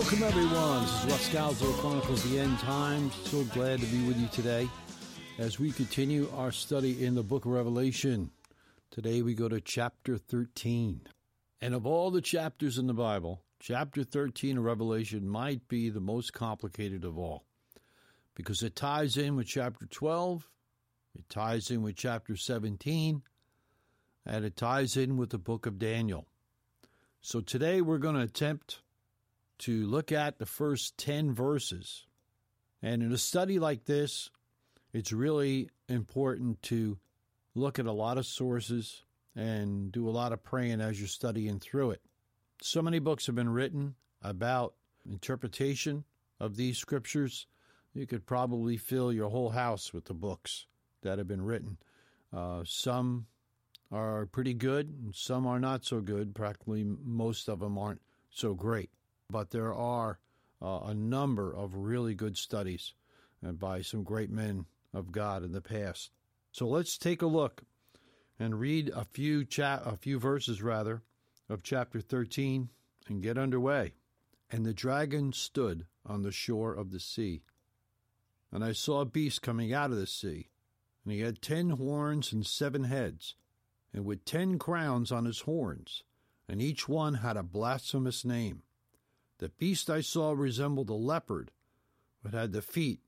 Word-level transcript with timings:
Welcome, 0.00 0.22
everyone. 0.22 0.80
This 0.80 1.04
is 1.04 1.10
Russ 1.10 1.28
Scalzo, 1.28 1.74
Chronicles 1.74 2.24
the 2.24 2.38
End 2.38 2.58
Times. 2.60 3.14
So 3.24 3.44
glad 3.44 3.80
to 3.80 3.86
be 3.86 4.02
with 4.08 4.18
you 4.18 4.28
today 4.28 4.66
as 5.38 5.60
we 5.60 5.72
continue 5.72 6.26
our 6.34 6.52
study 6.52 7.04
in 7.04 7.14
the 7.14 7.22
book 7.22 7.44
of 7.44 7.52
Revelation. 7.52 8.30
Today 8.90 9.20
we 9.20 9.34
go 9.34 9.46
to 9.46 9.60
chapter 9.60 10.16
13. 10.16 11.02
And 11.60 11.74
of 11.74 11.86
all 11.86 12.10
the 12.10 12.22
chapters 12.22 12.78
in 12.78 12.86
the 12.86 12.94
Bible, 12.94 13.42
chapter 13.60 14.02
13 14.02 14.56
of 14.56 14.64
Revelation 14.64 15.28
might 15.28 15.68
be 15.68 15.90
the 15.90 16.00
most 16.00 16.32
complicated 16.32 17.04
of 17.04 17.18
all 17.18 17.44
because 18.34 18.62
it 18.62 18.74
ties 18.74 19.18
in 19.18 19.36
with 19.36 19.48
chapter 19.48 19.84
12, 19.84 20.48
it 21.14 21.28
ties 21.28 21.70
in 21.70 21.82
with 21.82 21.96
chapter 21.96 22.36
17, 22.36 23.20
and 24.24 24.44
it 24.46 24.56
ties 24.56 24.96
in 24.96 25.18
with 25.18 25.28
the 25.28 25.38
book 25.38 25.66
of 25.66 25.78
Daniel. 25.78 26.26
So 27.20 27.42
today 27.42 27.82
we're 27.82 27.98
going 27.98 28.14
to 28.16 28.22
attempt 28.22 28.80
to 29.60 29.86
look 29.86 30.12
at 30.12 30.38
the 30.38 30.46
first 30.46 30.96
10 30.98 31.32
verses. 31.32 32.06
And 32.82 33.02
in 33.02 33.12
a 33.12 33.18
study 33.18 33.58
like 33.58 33.84
this, 33.84 34.30
it's 34.92 35.12
really 35.12 35.70
important 35.88 36.62
to 36.64 36.98
look 37.54 37.78
at 37.78 37.86
a 37.86 37.92
lot 37.92 38.18
of 38.18 38.26
sources 38.26 39.02
and 39.36 39.92
do 39.92 40.08
a 40.08 40.10
lot 40.10 40.32
of 40.32 40.42
praying 40.42 40.80
as 40.80 40.98
you're 40.98 41.08
studying 41.08 41.60
through 41.60 41.92
it. 41.92 42.02
So 42.62 42.82
many 42.82 42.98
books 42.98 43.26
have 43.26 43.34
been 43.34 43.48
written 43.48 43.94
about 44.22 44.74
interpretation 45.08 46.04
of 46.38 46.56
these 46.56 46.78
scriptures. 46.78 47.46
You 47.94 48.06
could 48.06 48.26
probably 48.26 48.76
fill 48.76 49.12
your 49.12 49.30
whole 49.30 49.50
house 49.50 49.92
with 49.92 50.06
the 50.06 50.14
books 50.14 50.66
that 51.02 51.18
have 51.18 51.28
been 51.28 51.42
written. 51.42 51.78
Uh, 52.32 52.62
some 52.64 53.26
are 53.90 54.26
pretty 54.26 54.54
good, 54.54 54.88
and 54.88 55.14
some 55.14 55.46
are 55.46 55.58
not 55.58 55.84
so 55.84 56.00
good. 56.00 56.34
Practically 56.34 56.84
most 56.84 57.48
of 57.48 57.60
them 57.60 57.78
aren't 57.78 58.02
so 58.30 58.54
great. 58.54 58.90
But 59.30 59.50
there 59.50 59.72
are 59.72 60.18
uh, 60.60 60.80
a 60.84 60.94
number 60.94 61.54
of 61.54 61.74
really 61.74 62.14
good 62.14 62.36
studies 62.36 62.94
uh, 63.46 63.52
by 63.52 63.82
some 63.82 64.02
great 64.02 64.30
men 64.30 64.66
of 64.92 65.12
God 65.12 65.44
in 65.44 65.52
the 65.52 65.60
past. 65.60 66.10
So 66.52 66.66
let's 66.66 66.98
take 66.98 67.22
a 67.22 67.26
look 67.26 67.62
and 68.38 68.58
read 68.58 68.90
a 68.94 69.04
few 69.04 69.44
cha- 69.44 69.82
a 69.84 69.96
few 69.96 70.18
verses 70.18 70.62
rather 70.62 71.02
of 71.48 71.62
chapter 71.62 72.00
13 72.00 72.70
and 73.08 73.22
get 73.22 73.38
underway. 73.38 73.94
And 74.50 74.66
the 74.66 74.74
dragon 74.74 75.32
stood 75.32 75.86
on 76.04 76.22
the 76.22 76.32
shore 76.32 76.74
of 76.74 76.90
the 76.90 77.00
sea. 77.00 77.42
And 78.50 78.64
I 78.64 78.72
saw 78.72 79.00
a 79.00 79.06
beast 79.06 79.42
coming 79.42 79.72
out 79.72 79.92
of 79.92 79.96
the 79.96 80.08
sea, 80.08 80.48
and 81.04 81.12
he 81.12 81.20
had 81.20 81.40
ten 81.40 81.70
horns 81.70 82.32
and 82.32 82.44
seven 82.44 82.84
heads, 82.84 83.36
and 83.92 84.04
with 84.04 84.24
ten 84.24 84.58
crowns 84.58 85.12
on 85.12 85.24
his 85.24 85.40
horns, 85.40 86.02
and 86.48 86.60
each 86.60 86.88
one 86.88 87.14
had 87.14 87.36
a 87.36 87.44
blasphemous 87.44 88.24
name. 88.24 88.62
The 89.40 89.48
beast 89.48 89.88
I 89.88 90.02
saw 90.02 90.32
resembled 90.32 90.90
a 90.90 90.94
leopard, 90.94 91.50
but 92.22 92.34
had 92.34 92.52
the 92.52 92.60
feet 92.60 93.00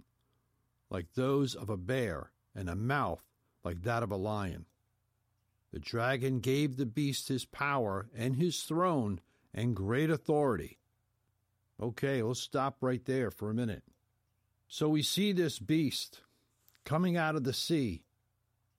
like 0.89 1.13
those 1.13 1.55
of 1.55 1.69
a 1.69 1.77
bear, 1.77 2.31
and 2.55 2.71
a 2.71 2.75
mouth 2.75 3.23
like 3.65 3.83
that 3.83 4.03
of 4.03 4.11
a 4.11 4.17
lion. 4.17 4.65
The 5.73 5.79
dragon 5.79 6.41
gave 6.41 6.77
the 6.77 6.87
beast 6.87 7.29
his 7.29 7.45
power 7.45 8.09
and 8.17 8.37
his 8.37 8.63
throne 8.63 9.21
and 9.53 9.77
great 9.77 10.09
authority. 10.09 10.79
Okay, 11.79 12.23
let's 12.23 12.41
stop 12.41 12.79
right 12.81 13.05
there 13.05 13.31
for 13.31 13.51
a 13.51 13.55
minute. 13.55 13.83
So 14.69 14.89
we 14.89 15.03
see 15.03 15.33
this 15.33 15.59
beast 15.59 16.23
coming 16.85 17.15
out 17.15 17.37
of 17.37 17.45
the 17.45 17.53
sea, 17.53 18.05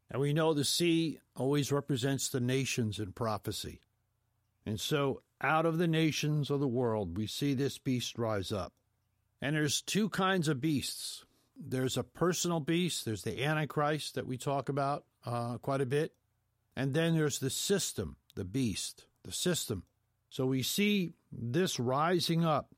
and 0.10 0.20
we 0.20 0.34
know 0.34 0.56
the 0.56 0.66
sea 0.66 1.20
always 1.36 1.72
represents 1.72 2.30
the 2.30 2.40
nations 2.40 2.98
in 2.98 3.12
prophecy. 3.12 3.82
And 4.66 4.80
so 4.80 5.22
out 5.44 5.66
of 5.66 5.78
the 5.78 5.88
nations 5.88 6.50
of 6.50 6.60
the 6.60 6.68
world, 6.68 7.18
we 7.18 7.28
see 7.28 7.54
this 7.54 7.78
beast 7.78 8.18
rise 8.18 8.52
up. 8.52 8.74
And 9.42 9.56
there's 9.56 9.82
two 9.82 10.10
kinds 10.10 10.48
of 10.48 10.62
beasts. 10.62 11.26
There's 11.56 11.98
a 11.98 12.04
personal 12.04 12.60
beast, 12.60 13.06
there's 13.06 13.24
the 13.24 13.44
Antichrist 13.44 14.16
that 14.16 14.26
we 14.26 14.38
talk 14.38 14.70
about 14.70 15.04
uh, 15.26 15.58
quite 15.58 15.82
a 15.82 15.86
bit. 15.86 16.14
And 16.76 16.94
then 16.94 17.16
there's 17.16 17.40
the 17.40 17.50
system, 17.50 18.16
the 18.36 18.46
beast, 18.46 19.06
the 19.24 19.32
system. 19.32 19.84
So 20.30 20.48
we 20.48 20.64
see 20.64 21.14
this 21.32 21.80
rising 21.80 22.44
up 22.44 22.74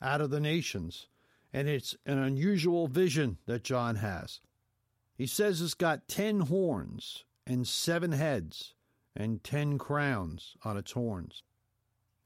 out 0.00 0.20
of 0.20 0.30
the 0.30 0.40
nations. 0.40 1.08
And 1.52 1.68
it's 1.68 1.96
an 2.06 2.18
unusual 2.18 2.86
vision 2.86 3.38
that 3.46 3.64
John 3.64 3.96
has. 3.96 4.40
He 5.16 5.26
says 5.26 5.60
it's 5.60 5.74
got 5.74 6.06
ten 6.06 6.40
horns 6.40 7.24
and 7.46 7.66
seven 7.66 8.12
heads 8.12 8.74
and 9.16 9.42
ten 9.42 9.76
crowns 9.76 10.54
on 10.64 10.76
its 10.76 10.92
horns. 10.92 11.42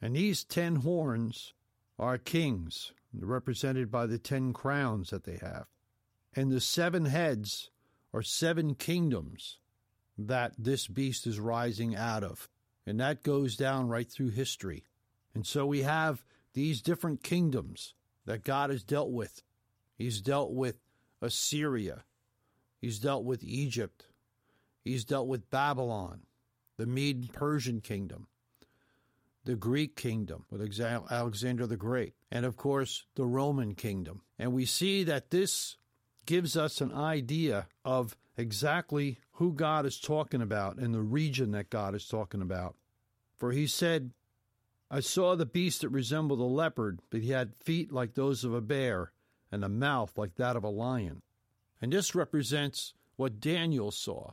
And 0.01 0.17
these 0.17 0.45
ten 0.45 0.77
horns 0.77 1.55
are 1.99 2.19
kings, 2.19 2.93
represented 3.13 3.91
by 3.91 4.07
the 4.07 4.19
ten 4.19 4.53
crowns 4.53 5.11
that 5.11 5.25
they 5.25 5.39
have. 5.41 5.67
And 6.35 6.51
the 6.51 6.61
seven 6.61 7.07
heads 7.07 7.71
are 8.13 8.23
seven 8.23 8.75
kingdoms 8.75 9.59
that 10.19 10.53
this 10.59 10.87
beast 10.87 11.27
is 11.27 11.41
rising 11.41 11.95
out 11.97 12.23
of. 12.25 12.49
And 12.87 13.01
that 13.01 13.23
goes 13.23 13.57
down 13.57 13.89
right 13.89 14.11
through 14.11 14.31
history. 14.31 14.85
And 15.35 15.47
so 15.47 15.65
we 15.67 15.83
have 15.83 16.25
these 16.53 16.83
different 16.83 17.23
kingdoms 17.23 17.95
that 18.27 18.45
God 18.45 18.71
has 18.71 18.83
dealt 18.83 19.11
with. 19.11 19.43
He's 19.97 20.21
dealt 20.21 20.53
with 20.53 20.77
Assyria. 21.23 22.05
He's 22.81 22.99
dealt 22.99 23.25
with 23.25 23.43
Egypt. 23.43 24.07
He's 24.85 25.05
dealt 25.05 25.29
with 25.29 25.51
Babylon, 25.51 26.23
the 26.77 26.87
Mede 26.87 27.33
Persian 27.33 27.81
kingdom 27.81 28.27
the 29.45 29.55
Greek 29.55 29.97
kingdom 29.97 30.45
with 30.51 30.61
Alexander 30.61 31.67
the 31.67 31.77
Great, 31.77 32.15
and 32.31 32.47
of 32.47 32.57
course 32.57 33.05
the 33.15 33.27
Roman 33.27 33.75
kingdom. 33.75 34.23
And 34.39 34.53
we 34.53 34.65
see 34.65 35.05
that 35.05 35.31
this 35.31 35.77
gives 36.27 36.57
us 36.57 36.81
an 36.81 36.93
idea 36.93 37.67
of 37.85 38.17
exactly 38.37 39.19
who 39.33 39.53
God 39.53 39.87
is 39.87 40.01
talking 40.01 40.41
about 40.41 40.79
and 40.79 40.95
the 40.95 41.03
region 41.03 41.53
that 41.53 41.71
God 41.71 41.95
is 41.95 42.07
talking 42.07 42.41
about. 42.41 42.77
For 43.37 43.53
he 43.53 43.67
said, 43.67 44.13
I 44.91 45.01
saw 45.01 45.35
the 45.35 45.47
beast 45.47 45.83
that 45.83 45.89
resembled 45.89 46.41
a 46.41 46.45
leopard, 46.45 47.01
but 47.11 47.21
he 47.21 47.31
had 47.31 47.55
feet 47.55 47.93
like 47.93 48.15
those 48.15 48.45
of 48.45 48.55
a 48.55 48.61
bear 48.61 49.13
and 49.53 49.65
a 49.65 49.69
mouth 49.69 50.17
like 50.17 50.37
that 50.37 50.57
of 50.57 50.65
a 50.65 50.69
lion. 50.69 51.23
And 51.83 51.93
this 51.93 52.15
represents 52.15 52.95
what 53.17 53.41
Daniel 53.41 53.91
saw 53.91 54.33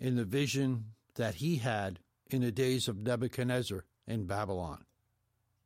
in 0.00 0.16
the 0.16 0.24
vision 0.24 0.86
that 1.14 1.36
he 1.36 1.56
had 1.56 2.00
in 2.30 2.42
the 2.42 2.52
days 2.52 2.88
of 2.88 2.98
Nebuchadnezzar 2.98 3.84
in 4.08 4.24
Babylon. 4.24 4.84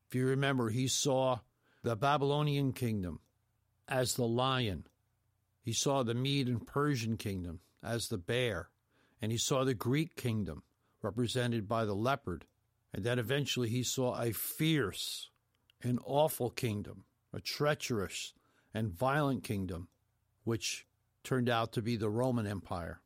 If 0.08 0.14
you 0.14 0.26
remember, 0.26 0.68
he 0.68 0.88
saw 0.88 1.38
the 1.82 1.96
Babylonian 1.96 2.72
kingdom 2.72 3.20
as 3.88 4.14
the 4.14 4.26
lion, 4.26 4.86
he 5.62 5.72
saw 5.72 6.02
the 6.02 6.14
Mede 6.14 6.48
and 6.48 6.66
Persian 6.66 7.16
kingdom 7.16 7.60
as 7.82 8.08
the 8.08 8.18
bear, 8.18 8.68
and 9.20 9.32
he 9.32 9.38
saw 9.38 9.64
the 9.64 9.74
Greek 9.74 10.16
kingdom 10.16 10.62
represented 11.02 11.68
by 11.68 11.84
the 11.84 11.94
leopard. 11.94 12.44
And 12.92 13.04
then 13.04 13.18
eventually 13.18 13.68
he 13.68 13.82
saw 13.82 14.20
a 14.20 14.32
fierce 14.32 15.30
and 15.82 15.98
awful 16.04 16.50
kingdom, 16.50 17.04
a 17.32 17.40
treacherous 17.40 18.34
and 18.74 18.90
violent 18.90 19.44
kingdom, 19.44 19.88
which 20.44 20.86
turned 21.24 21.48
out 21.48 21.72
to 21.72 21.82
be 21.82 21.96
the 21.96 22.10
Roman 22.10 22.46
Empire. 22.46 23.00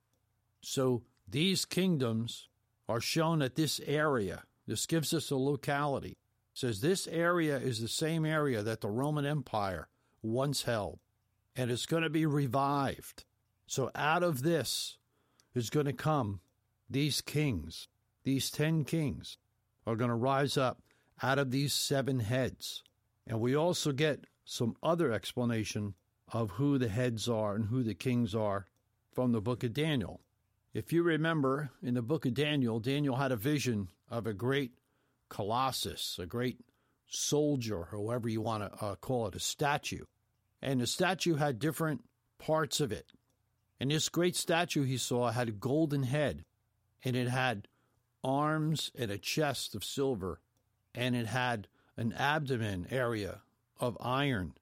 So 0.60 1.02
these 1.28 1.64
kingdoms 1.64 2.48
are 2.88 3.00
shown 3.00 3.42
at 3.42 3.54
this 3.54 3.80
area 3.86 4.44
this 4.66 4.86
gives 4.86 5.14
us 5.14 5.30
a 5.30 5.36
locality. 5.36 6.18
It 6.52 6.58
says 6.58 6.80
this 6.80 7.06
area 7.06 7.56
is 7.56 7.80
the 7.80 7.88
same 7.88 8.24
area 8.24 8.62
that 8.62 8.80
the 8.80 8.88
Roman 8.88 9.26
Empire 9.26 9.88
once 10.22 10.62
held, 10.62 10.98
and 11.54 11.70
it's 11.70 11.86
going 11.86 12.02
to 12.02 12.10
be 12.10 12.26
revived. 12.26 13.24
So 13.66 13.90
out 13.94 14.22
of 14.22 14.42
this 14.42 14.98
is 15.54 15.70
going 15.70 15.86
to 15.86 15.92
come 15.92 16.40
these 16.88 17.20
kings. 17.20 17.88
These 18.24 18.50
ten 18.50 18.84
kings 18.84 19.38
are 19.86 19.96
going 19.96 20.10
to 20.10 20.16
rise 20.16 20.56
up 20.56 20.82
out 21.22 21.38
of 21.38 21.50
these 21.50 21.72
seven 21.72 22.20
heads. 22.20 22.82
And 23.26 23.40
we 23.40 23.56
also 23.56 23.92
get 23.92 24.26
some 24.44 24.76
other 24.82 25.12
explanation 25.12 25.94
of 26.32 26.52
who 26.52 26.78
the 26.78 26.88
heads 26.88 27.28
are 27.28 27.54
and 27.54 27.66
who 27.66 27.82
the 27.82 27.94
kings 27.94 28.34
are 28.34 28.66
from 29.12 29.32
the 29.32 29.40
book 29.40 29.64
of 29.64 29.72
Daniel. 29.72 30.20
If 30.76 30.92
you 30.92 31.02
remember 31.02 31.70
in 31.82 31.94
the 31.94 32.02
book 32.02 32.26
of 32.26 32.34
Daniel, 32.34 32.80
Daniel 32.80 33.16
had 33.16 33.32
a 33.32 33.36
vision 33.36 33.88
of 34.10 34.26
a 34.26 34.34
great 34.34 34.72
colossus, 35.30 36.18
a 36.20 36.26
great 36.26 36.58
soldier, 37.06 37.88
however 37.90 38.28
you 38.28 38.42
want 38.42 38.62
to 38.62 38.84
uh, 38.84 38.94
call 38.96 39.26
it, 39.26 39.34
a 39.34 39.40
statue. 39.40 40.04
And 40.60 40.78
the 40.78 40.86
statue 40.86 41.36
had 41.36 41.58
different 41.58 42.04
parts 42.36 42.80
of 42.80 42.92
it. 42.92 43.06
And 43.80 43.90
this 43.90 44.10
great 44.10 44.36
statue 44.36 44.84
he 44.84 44.98
saw 44.98 45.30
had 45.30 45.48
a 45.48 45.52
golden 45.52 46.02
head, 46.02 46.44
and 47.02 47.16
it 47.16 47.28
had 47.28 47.68
arms 48.22 48.90
and 48.94 49.10
a 49.10 49.16
chest 49.16 49.74
of 49.74 49.82
silver, 49.82 50.42
and 50.94 51.16
it 51.16 51.26
had 51.26 51.68
an 51.96 52.12
abdomen 52.12 52.86
area 52.90 53.40
of 53.80 53.96
iron, 53.98 54.52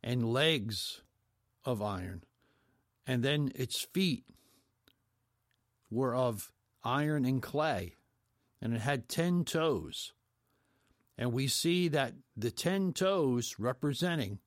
and 0.00 0.32
legs 0.32 1.02
of 1.64 1.82
iron, 1.82 2.22
and 3.04 3.24
then 3.24 3.50
its 3.56 3.80
feet 3.82 4.22
were 5.90 6.14
of 6.14 6.52
iron 6.84 7.24
and 7.24 7.42
clay, 7.42 7.96
and 8.60 8.74
it 8.74 8.80
had 8.80 9.08
ten 9.08 9.44
toes. 9.44 10.12
And 11.18 11.32
we 11.32 11.48
see 11.48 11.88
that 11.88 12.14
the 12.36 12.50
ten 12.50 12.92
toes 12.92 13.56
representing 13.58 14.38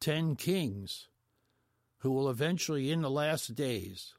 ten 0.00 0.36
kings 0.36 1.08
who 1.98 2.12
will 2.12 2.30
eventually, 2.30 2.90
in 2.90 3.02
the 3.02 3.10
last 3.10 3.54
days, 3.54 4.14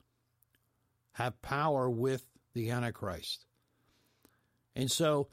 have 1.13 1.41
power 1.41 1.89
with 1.89 2.25
the 2.53 2.69
Antichrist. 2.69 3.45
And 4.75 4.91
so 4.91 5.29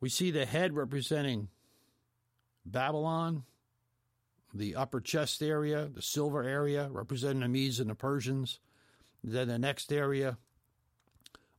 we 0.00 0.08
see 0.08 0.30
the 0.30 0.46
head 0.46 0.74
representing 0.74 1.48
Babylon, 2.64 3.44
the 4.52 4.74
upper 4.74 5.00
chest 5.00 5.42
area, 5.42 5.88
the 5.92 6.02
silver 6.02 6.42
area 6.42 6.88
representing 6.90 7.40
the 7.40 7.48
Medes 7.48 7.80
and 7.80 7.90
the 7.90 7.94
Persians, 7.94 8.58
then 9.24 9.48
the 9.48 9.58
next 9.58 9.92
area 9.92 10.38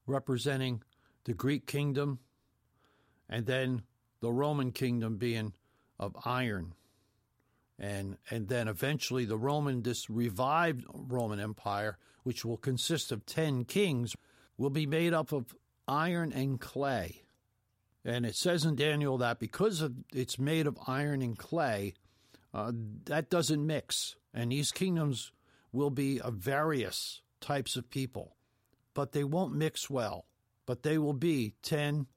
representing 0.06 0.82
the 1.26 1.34
Greek 1.34 1.66
kingdom, 1.66 2.20
and 3.30 3.46
then 3.46 3.84
the 4.20 4.32
Roman 4.32 4.72
kingdom 4.72 5.18
being 5.18 5.54
of 6.00 6.16
iron. 6.26 6.74
And, 7.80 8.18
and 8.30 8.48
then 8.48 8.68
eventually 8.68 9.26
the 9.26 9.38
Roman, 9.38 9.82
this 9.82 10.10
revived 10.10 10.86
Roman 10.94 11.40
Empire, 11.40 11.98
which 12.24 12.46
will 12.46 12.58
consist 12.58 13.12
of 13.12 13.26
10 13.26 13.66
kings, 13.66 14.16
will 14.58 14.70
be 14.70 14.86
made 14.86 15.14
up 15.14 15.32
of 15.32 15.56
iron 15.88 16.32
and 16.32 16.60
clay. 16.60 17.24
And 18.06 18.26
it 18.26 18.36
says 18.36 18.66
in 18.66 18.76
Daniel 18.76 19.18
that 19.18 19.40
because 19.40 19.82
of 19.82 19.94
it's 20.14 20.38
made 20.38 20.68
of 20.68 20.78
iron 20.88 21.22
and 21.22 21.38
clay, 21.38 21.94
uh, 22.54 22.72
that 23.06 23.30
doesn't 23.30 23.66
mix. 23.66 24.16
And 24.34 24.52
these 24.52 24.72
kingdoms 24.72 25.32
will 25.72 25.90
be 25.90 26.20
of 26.20 26.36
various 26.36 27.23
types 27.44 27.76
of 27.76 27.90
people, 27.90 28.36
but 28.94 29.12
they 29.12 29.24
won't 29.24 29.54
mix 29.54 29.90
well. 29.90 30.26
But 30.66 30.84
they 30.84 30.98
will 30.98 31.14
be 31.14 31.56
10 31.62 32.08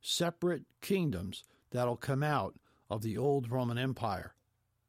separate 0.00 0.62
kingdoms 0.80 1.42
that'll 1.70 1.96
come 1.96 2.22
out 2.22 2.54
of 2.88 3.02
the 3.02 3.18
old 3.18 3.50
Roman 3.50 3.78
Empire 3.78 4.34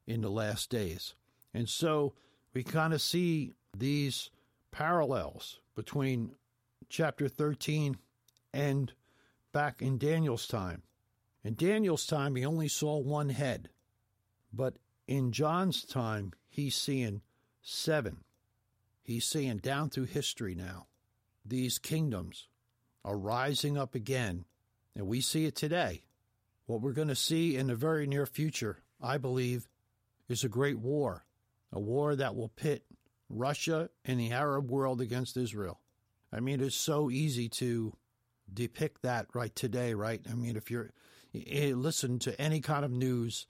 in 0.06 0.20
the 0.20 0.30
last 0.30 0.70
days. 0.70 1.14
And 1.52 1.68
so 1.68 2.14
we 2.54 2.62
kind 2.62 2.94
of 2.94 3.02
see 3.02 3.54
these 3.76 4.30
parallels 4.70 5.58
between 5.74 6.32
chapter 6.88 7.28
13 7.28 7.96
and 8.54 8.92
back 9.52 9.82
in 9.82 9.98
Daniel's 9.98 10.46
time. 10.46 10.82
In 11.42 11.54
Daniel's 11.54 12.06
time, 12.06 12.36
he 12.36 12.44
only 12.44 12.68
saw 12.68 12.98
one 12.98 13.30
head, 13.30 13.68
but 14.52 14.74
in 15.06 15.32
John's 15.32 15.84
time, 15.84 16.32
he's 16.48 16.76
seeing 16.76 17.22
seven. 17.62 18.18
He's 19.08 19.24
saying 19.24 19.60
down 19.62 19.88
through 19.88 20.04
history 20.04 20.54
now. 20.54 20.86
These 21.42 21.78
kingdoms 21.78 22.46
are 23.06 23.16
rising 23.16 23.78
up 23.78 23.94
again, 23.94 24.44
and 24.94 25.06
we 25.06 25.22
see 25.22 25.46
it 25.46 25.56
today. 25.56 26.02
What 26.66 26.82
we're 26.82 26.92
going 26.92 27.08
to 27.08 27.14
see 27.14 27.56
in 27.56 27.68
the 27.68 27.74
very 27.74 28.06
near 28.06 28.26
future, 28.26 28.82
I 29.00 29.16
believe, 29.16 29.66
is 30.28 30.44
a 30.44 30.48
great 30.50 30.78
war, 30.78 31.24
a 31.72 31.80
war 31.80 32.16
that 32.16 32.36
will 32.36 32.50
pit 32.50 32.84
Russia 33.30 33.88
and 34.04 34.20
the 34.20 34.30
Arab 34.30 34.70
world 34.70 35.00
against 35.00 35.38
Israel. 35.38 35.80
I 36.30 36.40
mean, 36.40 36.60
it's 36.60 36.76
so 36.76 37.10
easy 37.10 37.48
to 37.48 37.96
depict 38.52 39.00
that 39.04 39.28
right 39.32 39.56
today, 39.56 39.94
right? 39.94 40.20
I 40.30 40.34
mean, 40.34 40.54
if 40.54 40.70
you're 40.70 40.90
eh, 41.34 41.72
listen 41.74 42.18
to 42.18 42.38
any 42.38 42.60
kind 42.60 42.84
of 42.84 42.90
news 42.90 43.46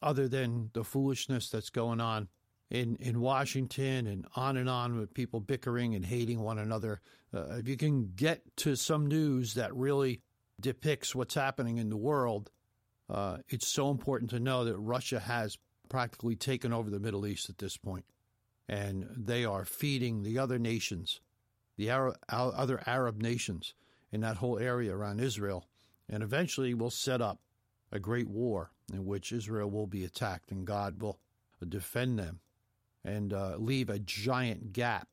other 0.00 0.28
than 0.28 0.70
the 0.72 0.82
foolishness 0.82 1.50
that's 1.50 1.68
going 1.68 2.00
on 2.00 2.28
in, 2.70 2.96
in 2.96 3.20
Washington 3.20 4.06
and 4.06 4.26
on 4.36 4.56
and 4.56 4.68
on 4.68 4.98
with 4.98 5.14
people 5.14 5.40
bickering 5.40 5.94
and 5.94 6.04
hating 6.04 6.40
one 6.40 6.58
another, 6.58 7.00
uh, 7.32 7.56
if 7.58 7.68
you 7.68 7.76
can 7.76 8.12
get 8.14 8.42
to 8.58 8.76
some 8.76 9.06
news 9.06 9.54
that 9.54 9.74
really 9.74 10.20
depicts 10.60 11.14
what's 11.14 11.34
happening 11.34 11.78
in 11.78 11.90
the 11.90 11.96
world, 11.96 12.50
uh, 13.10 13.38
it's 13.48 13.68
so 13.68 13.90
important 13.90 14.30
to 14.30 14.40
know 14.40 14.64
that 14.64 14.76
Russia 14.76 15.20
has 15.20 15.58
practically 15.88 16.36
taken 16.36 16.72
over 16.72 16.90
the 16.90 17.00
Middle 17.00 17.26
East 17.26 17.50
at 17.50 17.58
this 17.58 17.76
point, 17.76 18.04
and 18.68 19.06
they 19.16 19.44
are 19.44 19.64
feeding 19.64 20.22
the 20.22 20.38
other 20.38 20.58
nations, 20.58 21.20
the 21.76 21.90
Arab, 21.90 22.16
other 22.28 22.82
Arab 22.86 23.20
nations 23.20 23.74
in 24.10 24.20
that 24.22 24.36
whole 24.36 24.58
area 24.58 24.94
around 24.94 25.20
Israel, 25.20 25.66
and 26.08 26.22
eventually 26.22 26.72
will 26.72 26.90
set 26.90 27.20
up 27.20 27.40
a 27.92 27.98
great 27.98 28.28
war 28.28 28.70
in 28.92 29.04
which 29.04 29.32
Israel 29.32 29.70
will 29.70 29.86
be 29.86 30.04
attacked 30.04 30.50
and 30.50 30.66
God 30.66 31.00
will 31.00 31.18
defend 31.68 32.18
them 32.18 32.40
and 33.04 33.32
uh, 33.32 33.56
leave 33.58 33.90
a 33.90 33.98
giant 33.98 34.72
gap 34.72 35.08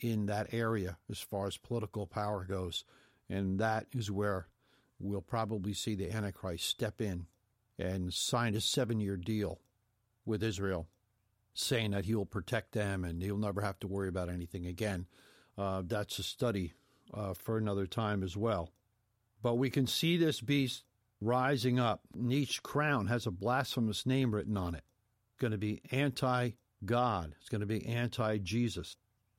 in 0.00 0.26
that 0.26 0.52
area 0.52 0.98
as 1.10 1.18
far 1.18 1.46
as 1.46 1.56
political 1.56 2.06
power 2.06 2.44
goes. 2.44 2.84
And 3.28 3.58
that 3.60 3.86
is 3.92 4.10
where 4.10 4.48
we'll 4.98 5.22
probably 5.22 5.72
see 5.72 5.94
the 5.94 6.12
Antichrist 6.12 6.68
step 6.68 7.00
in 7.00 7.26
and 7.78 8.12
sign 8.12 8.54
a 8.54 8.60
seven 8.60 9.00
year 9.00 9.16
deal 9.16 9.60
with 10.24 10.42
Israel, 10.42 10.86
saying 11.54 11.92
that 11.92 12.04
he 12.04 12.14
will 12.14 12.26
protect 12.26 12.72
them 12.72 13.04
and 13.04 13.22
he'll 13.22 13.38
never 13.38 13.60
have 13.60 13.78
to 13.80 13.88
worry 13.88 14.08
about 14.08 14.28
anything 14.28 14.66
again. 14.66 15.06
Uh, 15.56 15.82
that's 15.84 16.18
a 16.18 16.22
study 16.22 16.74
uh, 17.14 17.34
for 17.34 17.56
another 17.58 17.86
time 17.86 18.22
as 18.22 18.36
well. 18.36 18.70
But 19.42 19.54
we 19.56 19.70
can 19.70 19.86
see 19.86 20.16
this 20.16 20.40
beast 20.40 20.84
rising 21.20 21.78
up. 21.78 22.00
And 22.14 22.32
each 22.32 22.62
crown 22.62 23.06
has 23.06 23.26
a 23.26 23.30
blasphemous 23.30 24.06
name 24.06 24.34
written 24.34 24.56
on 24.56 24.74
it. 24.74 24.84
Going 25.38 25.52
to 25.52 25.58
be 25.58 25.82
anti 25.90 26.50
God, 26.84 27.34
it's 27.40 27.48
going 27.48 27.60
to 27.60 27.66
be 27.66 27.86
anti 27.86 28.38
Jesus, 28.38 28.96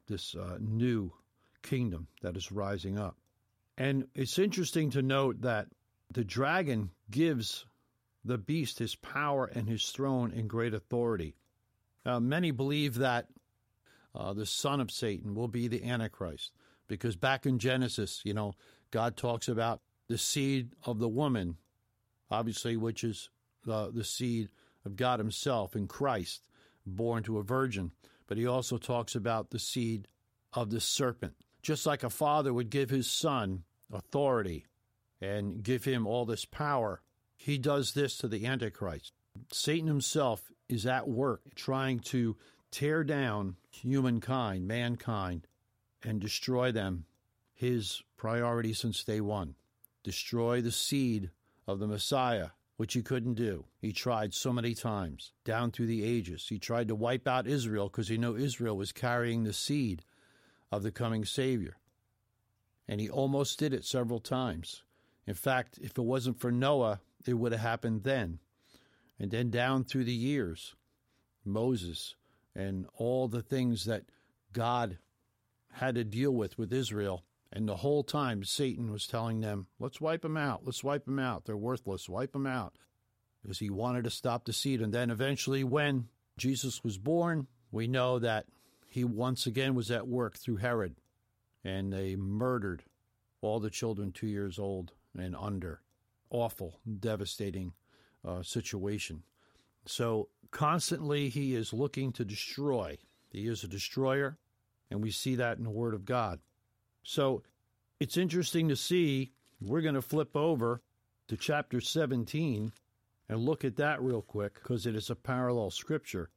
this 0.07 0.35
uh, 0.35 0.57
new 0.59 1.11
kingdom 1.61 2.07
that 2.21 2.37
is 2.37 2.51
rising 2.51 2.97
up. 2.97 3.17
And 3.77 4.07
it's 4.13 4.37
interesting 4.37 4.91
to 4.91 5.01
note 5.01 5.41
that 5.41 5.67
the 6.11 6.23
dragon 6.23 6.91
gives 7.09 7.65
the 8.23 8.37
beast 8.37 8.79
his 8.79 8.95
power 8.95 9.45
and 9.45 9.67
his 9.67 9.89
throne 9.89 10.31
and 10.31 10.49
great 10.49 10.73
authority. 10.73 11.35
Uh, 12.05 12.19
many 12.19 12.51
believe 12.51 12.95
that 12.95 13.27
uh, 14.15 14.33
the 14.33 14.45
son 14.45 14.79
of 14.79 14.91
Satan 14.91 15.33
will 15.33 15.47
be 15.47 15.67
the 15.67 15.83
Antichrist 15.83 16.51
because 16.87 17.15
back 17.15 17.45
in 17.45 17.59
Genesis, 17.59 18.21
you 18.23 18.33
know, 18.33 18.53
God 18.91 19.17
talks 19.17 19.47
about 19.47 19.81
the 20.07 20.17
seed 20.17 20.71
of 20.83 20.99
the 20.99 21.09
woman, 21.09 21.57
obviously, 22.29 22.77
which 22.77 23.03
is 23.03 23.29
the, 23.65 23.91
the 23.91 24.03
seed 24.03 24.49
of 24.85 24.95
God 24.95 25.19
Himself 25.19 25.75
in 25.75 25.87
Christ, 25.87 26.45
born 26.85 27.23
to 27.23 27.37
a 27.37 27.43
virgin. 27.43 27.91
But 28.27 28.37
He 28.37 28.47
also 28.47 28.77
talks 28.77 29.15
about 29.15 29.49
the 29.49 29.59
seed 29.59 30.07
of 30.53 30.69
the 30.69 30.79
serpent. 30.79 31.33
Just 31.61 31.85
like 31.85 32.03
a 32.03 32.09
father 32.09 32.53
would 32.53 32.69
give 32.69 32.89
his 32.89 33.09
son 33.09 33.63
authority 33.91 34.65
and 35.21 35.63
give 35.63 35.85
him 35.85 36.05
all 36.05 36.25
this 36.25 36.45
power, 36.45 37.01
he 37.37 37.57
does 37.57 37.93
this 37.93 38.17
to 38.17 38.27
the 38.27 38.45
Antichrist. 38.45 39.13
Satan 39.51 39.87
himself 39.87 40.51
is 40.69 40.85
at 40.85 41.07
work 41.07 41.41
trying 41.55 41.99
to 41.99 42.35
tear 42.71 43.03
down 43.03 43.55
humankind, 43.69 44.67
mankind, 44.67 45.47
and 46.03 46.19
destroy 46.19 46.71
them. 46.71 47.05
His 47.53 48.01
priority 48.17 48.73
since 48.73 49.03
day 49.03 49.21
one 49.21 49.55
destroy 50.03 50.61
the 50.61 50.71
seed 50.71 51.29
of 51.65 51.79
the 51.79 51.87
Messiah, 51.87 52.49
which 52.77 52.93
he 52.93 53.01
couldn't 53.01 53.35
do. 53.35 53.65
He 53.79 53.93
tried 53.93 54.33
so 54.33 54.51
many 54.51 54.73
times 54.73 55.33
down 55.43 55.71
through 55.71 55.87
the 55.87 56.03
ages. 56.03 56.47
He 56.49 56.59
tried 56.59 56.87
to 56.87 56.95
wipe 56.95 57.27
out 57.27 57.47
Israel 57.47 57.87
because 57.87 58.07
he 58.07 58.17
knew 58.17 58.35
Israel 58.35 58.77
was 58.77 58.91
carrying 58.91 59.43
the 59.43 59.53
seed 59.53 60.03
of 60.71 60.83
the 60.83 60.91
coming 60.91 61.23
Savior. 61.23 61.77
And 62.87 62.99
he 62.99 63.09
almost 63.09 63.59
did 63.59 63.73
it 63.73 63.85
several 63.85 64.19
times. 64.19 64.83
In 65.25 65.35
fact, 65.35 65.79
if 65.81 65.97
it 65.97 66.01
wasn't 66.01 66.39
for 66.39 66.51
Noah, 66.51 66.99
it 67.25 67.35
would 67.35 67.51
have 67.51 67.61
happened 67.61 68.03
then. 68.03 68.39
And 69.19 69.31
then 69.31 69.51
down 69.51 69.83
through 69.83 70.03
the 70.05 70.13
years, 70.13 70.75
Moses 71.45 72.15
and 72.55 72.85
all 72.95 73.27
the 73.27 73.41
things 73.41 73.85
that 73.85 74.03
God 74.51 74.97
had 75.71 75.95
to 75.95 76.03
deal 76.03 76.31
with 76.31 76.57
with 76.57 76.73
Israel. 76.73 77.23
And 77.55 77.69
the 77.69 77.77
whole 77.77 78.03
time, 78.03 78.43
Satan 78.43 78.91
was 78.91 79.05
telling 79.05 79.41
them, 79.41 79.67
let's 79.79 80.01
wipe 80.01 80.23
them 80.23 80.37
out. 80.37 80.65
Let's 80.65 80.83
wipe 80.83 81.05
them 81.05 81.19
out. 81.19 81.45
They're 81.45 81.55
worthless. 81.55 82.09
Wipe 82.09 82.33
them 82.33 82.47
out. 82.47 82.73
Because 83.43 83.59
he 83.59 83.69
wanted 83.69 84.05
to 84.05 84.09
stop 84.09 84.45
the 84.45 84.53
seed. 84.53 84.81
And 84.81 84.91
then 84.91 85.11
eventually, 85.11 85.63
when 85.63 86.07
Jesus 86.35 86.83
was 86.83 86.97
born, 86.97 87.45
we 87.71 87.87
know 87.87 88.17
that 88.17 88.47
he 88.87 89.03
once 89.03 89.45
again 89.45 89.75
was 89.75 89.91
at 89.91 90.07
work 90.07 90.35
through 90.35 90.57
Herod. 90.57 90.95
And 91.63 91.93
they 91.93 92.15
murdered 92.15 92.85
all 93.41 93.59
the 93.59 93.69
children 93.69 94.11
two 94.11 94.27
years 94.27 94.57
old 94.57 94.93
and 95.15 95.35
under. 95.35 95.81
Awful, 96.31 96.79
devastating 96.99 97.73
uh, 98.25 98.41
situation. 98.41 99.21
So 99.85 100.29
constantly 100.49 101.29
he 101.29 101.53
is 101.53 101.71
looking 101.71 102.13
to 102.13 102.25
destroy. 102.25 102.97
He 103.29 103.45
is 103.45 103.63
a 103.63 103.67
destroyer. 103.67 104.39
And 104.89 105.03
we 105.03 105.11
see 105.11 105.35
that 105.35 105.59
in 105.59 105.63
the 105.63 105.69
Word 105.69 105.93
of 105.93 106.05
God. 106.05 106.39
So 107.03 107.43
it's 107.99 108.17
interesting 108.17 108.69
to 108.69 108.75
see. 108.75 109.33
We're 109.61 109.81
going 109.81 109.95
to 109.95 110.01
flip 110.01 110.35
over 110.35 110.81
to 111.27 111.37
chapter 111.37 111.79
17 111.79 112.73
and 113.29 113.39
look 113.39 113.63
at 113.63 113.77
that 113.77 114.01
real 114.01 114.21
quick 114.21 114.55
because 114.55 114.85
it 114.85 114.95
is 114.95 115.09
a 115.09 115.15
parallel 115.15 115.69
scripture. 115.69 116.29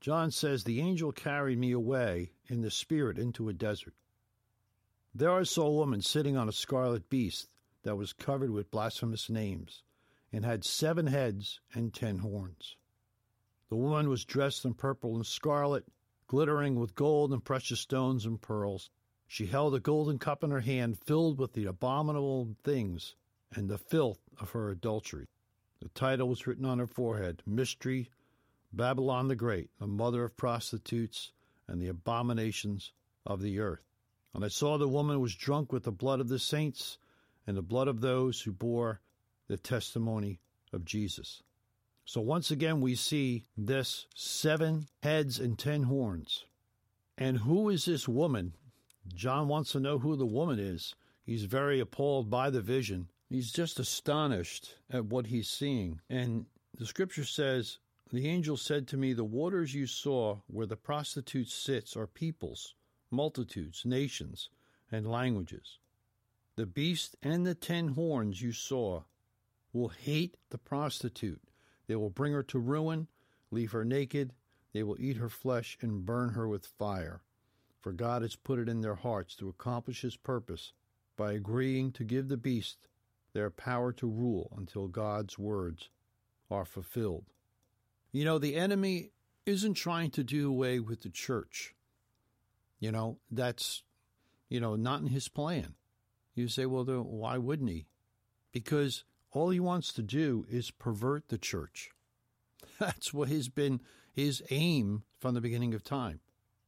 John 0.00 0.30
says, 0.30 0.64
The 0.64 0.80
angel 0.80 1.12
carried 1.12 1.58
me 1.58 1.72
away 1.72 2.32
in 2.46 2.60
the 2.60 2.70
spirit 2.70 3.18
into 3.18 3.48
a 3.48 3.52
desert. 3.52 3.94
There 5.14 5.32
I 5.32 5.42
saw 5.42 5.66
a 5.66 5.72
woman 5.72 6.00
sitting 6.00 6.36
on 6.36 6.48
a 6.48 6.52
scarlet 6.52 7.10
beast 7.10 7.48
that 7.82 7.96
was 7.96 8.12
covered 8.12 8.50
with 8.50 8.70
blasphemous 8.70 9.28
names 9.28 9.82
and 10.32 10.44
had 10.44 10.64
seven 10.64 11.06
heads 11.06 11.60
and 11.74 11.92
ten 11.92 12.18
horns. 12.18 12.76
The 13.68 13.76
woman 13.76 14.08
was 14.08 14.24
dressed 14.24 14.64
in 14.64 14.74
purple 14.74 15.16
and 15.16 15.26
scarlet, 15.26 15.84
glittering 16.26 16.78
with 16.78 16.94
gold 16.94 17.32
and 17.32 17.44
precious 17.44 17.80
stones 17.80 18.24
and 18.24 18.40
pearls. 18.40 18.90
She 19.30 19.46
held 19.46 19.74
a 19.74 19.80
golden 19.80 20.18
cup 20.18 20.42
in 20.42 20.50
her 20.50 20.60
hand 20.60 20.98
filled 20.98 21.38
with 21.38 21.52
the 21.52 21.66
abominable 21.66 22.56
things 22.64 23.14
and 23.54 23.68
the 23.68 23.76
filth 23.76 24.20
of 24.40 24.50
her 24.50 24.70
adultery. 24.70 25.28
The 25.80 25.90
title 25.90 26.28
was 26.28 26.46
written 26.46 26.64
on 26.64 26.78
her 26.78 26.86
forehead 26.86 27.42
Mystery, 27.46 28.10
Babylon 28.72 29.28
the 29.28 29.36
Great, 29.36 29.70
the 29.78 29.86
mother 29.86 30.24
of 30.24 30.36
prostitutes 30.36 31.32
and 31.68 31.80
the 31.80 31.88
abominations 31.88 32.92
of 33.26 33.42
the 33.42 33.60
earth. 33.60 33.84
And 34.34 34.44
I 34.44 34.48
saw 34.48 34.78
the 34.78 34.88
woman 34.88 35.20
was 35.20 35.34
drunk 35.34 35.72
with 35.72 35.84
the 35.84 35.92
blood 35.92 36.20
of 36.20 36.28
the 36.28 36.38
saints 36.38 36.96
and 37.46 37.54
the 37.56 37.62
blood 37.62 37.86
of 37.86 38.00
those 38.00 38.40
who 38.40 38.52
bore 38.52 39.00
the 39.46 39.58
testimony 39.58 40.40
of 40.72 40.86
Jesus. 40.86 41.42
So 42.06 42.22
once 42.22 42.50
again, 42.50 42.80
we 42.80 42.94
see 42.94 43.44
this 43.58 44.06
seven 44.14 44.88
heads 45.02 45.38
and 45.38 45.58
ten 45.58 45.82
horns. 45.82 46.46
And 47.18 47.38
who 47.38 47.68
is 47.68 47.84
this 47.84 48.08
woman? 48.08 48.54
John 49.14 49.48
wants 49.48 49.72
to 49.72 49.80
know 49.80 49.98
who 49.98 50.16
the 50.16 50.26
woman 50.26 50.58
is. 50.58 50.94
He's 51.24 51.44
very 51.44 51.80
appalled 51.80 52.30
by 52.30 52.50
the 52.50 52.60
vision. 52.60 53.10
He's 53.28 53.52
just 53.52 53.78
astonished 53.78 54.76
at 54.90 55.06
what 55.06 55.26
he's 55.26 55.48
seeing. 55.48 56.00
And 56.08 56.46
the 56.74 56.86
scripture 56.86 57.24
says, 57.24 57.78
The 58.10 58.26
angel 58.26 58.56
said 58.56 58.88
to 58.88 58.96
me, 58.96 59.12
The 59.12 59.24
waters 59.24 59.74
you 59.74 59.86
saw 59.86 60.38
where 60.46 60.66
the 60.66 60.76
prostitute 60.76 61.48
sits 61.48 61.96
are 61.96 62.06
peoples, 62.06 62.74
multitudes, 63.10 63.84
nations, 63.84 64.48
and 64.90 65.10
languages. 65.10 65.78
The 66.56 66.66
beast 66.66 67.16
and 67.22 67.46
the 67.46 67.54
ten 67.54 67.88
horns 67.88 68.40
you 68.40 68.52
saw 68.52 69.02
will 69.72 69.88
hate 69.88 70.36
the 70.50 70.58
prostitute. 70.58 71.42
They 71.86 71.96
will 71.96 72.10
bring 72.10 72.32
her 72.32 72.42
to 72.44 72.58
ruin, 72.58 73.08
leave 73.50 73.72
her 73.72 73.84
naked. 73.84 74.32
They 74.72 74.82
will 74.82 75.00
eat 75.00 75.16
her 75.18 75.28
flesh 75.28 75.78
and 75.80 76.04
burn 76.04 76.30
her 76.30 76.48
with 76.48 76.66
fire. 76.66 77.22
For 77.80 77.92
God 77.92 78.22
has 78.22 78.36
put 78.36 78.58
it 78.58 78.68
in 78.68 78.80
their 78.80 78.96
hearts 78.96 79.36
to 79.36 79.48
accomplish 79.48 80.02
his 80.02 80.16
purpose 80.16 80.72
by 81.16 81.32
agreeing 81.32 81.92
to 81.92 82.04
give 82.04 82.28
the 82.28 82.36
beast 82.36 82.78
their 83.32 83.50
power 83.50 83.92
to 83.92 84.06
rule 84.06 84.52
until 84.56 84.88
God's 84.88 85.38
words 85.38 85.90
are 86.50 86.64
fulfilled. 86.64 87.26
You 88.12 88.24
know, 88.24 88.38
the 88.38 88.56
enemy 88.56 89.10
isn't 89.46 89.74
trying 89.74 90.10
to 90.12 90.24
do 90.24 90.48
away 90.48 90.80
with 90.80 91.02
the 91.02 91.10
church. 91.10 91.74
You 92.80 92.92
know, 92.92 93.18
that's, 93.30 93.82
you 94.48 94.60
know, 94.60 94.76
not 94.76 95.00
in 95.00 95.08
his 95.08 95.28
plan. 95.28 95.74
You 96.34 96.48
say, 96.48 96.66
well, 96.66 96.84
then 96.84 97.04
why 97.04 97.38
wouldn't 97.38 97.70
he? 97.70 97.86
Because 98.52 99.04
all 99.30 99.50
he 99.50 99.60
wants 99.60 99.92
to 99.94 100.02
do 100.02 100.46
is 100.48 100.70
pervert 100.70 101.28
the 101.28 101.38
church. 101.38 101.90
That's 102.78 103.12
what 103.12 103.28
has 103.28 103.48
been 103.48 103.80
his 104.12 104.42
aim 104.50 105.02
from 105.18 105.34
the 105.34 105.40
beginning 105.40 105.74
of 105.74 105.84
time. 105.84 106.20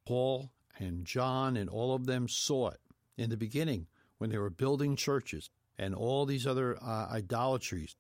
Paul 0.04 0.50
and 0.80 1.04
John 1.04 1.56
and 1.56 1.70
all 1.70 1.94
of 1.94 2.06
them 2.06 2.26
saw 2.28 2.70
it 2.70 2.80
in 3.16 3.30
the 3.30 3.36
beginning 3.36 3.86
when 4.18 4.30
they 4.30 4.38
were 4.38 4.50
building 4.50 4.96
churches 4.96 5.50
and 5.78 5.94
all 5.94 6.26
these 6.26 6.46
other 6.46 6.76
uh, 6.82 7.06
idolatries 7.10 7.94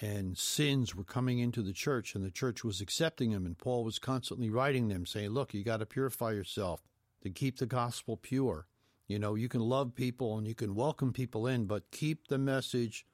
and 0.00 0.36
sins 0.36 0.94
were 0.94 1.04
coming 1.04 1.38
into 1.38 1.62
the 1.62 1.72
church 1.72 2.14
and 2.14 2.24
the 2.24 2.30
church 2.30 2.64
was 2.64 2.80
accepting 2.80 3.30
them 3.30 3.46
and 3.46 3.56
Paul 3.56 3.84
was 3.84 3.98
constantly 3.98 4.50
writing 4.50 4.88
them 4.88 5.06
saying, 5.06 5.30
"Look, 5.30 5.54
you 5.54 5.64
got 5.64 5.78
to 5.78 5.86
purify 5.86 6.32
yourself 6.32 6.82
to 7.22 7.30
keep 7.30 7.58
the 7.58 7.66
gospel 7.66 8.16
pure. 8.16 8.66
You 9.06 9.18
know, 9.18 9.34
you 9.34 9.48
can 9.48 9.60
love 9.60 9.94
people 9.94 10.38
and 10.38 10.46
you 10.46 10.54
can 10.54 10.74
welcome 10.74 11.12
people 11.12 11.46
in, 11.46 11.66
but 11.66 11.90
keep 11.90 12.28
the 12.28 12.38
message 12.38 13.06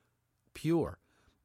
pure. 0.54 0.98